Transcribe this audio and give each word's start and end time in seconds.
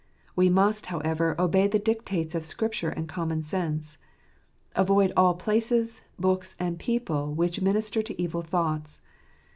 We 0.35 0.49
must, 0.49 0.87
however, 0.87 1.35
obey 1.39 1.67
the 1.67 1.77
dictates 1.77 2.33
of 2.33 2.43
Scripture 2.43 2.89
and 2.89 3.07
common 3.07 3.43
sense. 3.43 3.99
Avoid 4.75 5.13
all 5.15 5.35
places, 5.35 6.01
books, 6.17 6.55
and 6.57 6.79
people 6.79 7.35
which 7.35 7.61
minister 7.61 8.01
to 8.01 8.19
evil 8.19 8.41
thoughts. 8.41 9.03